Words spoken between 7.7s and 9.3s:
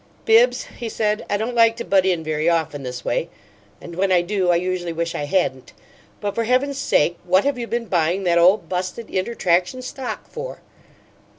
buying that ole busted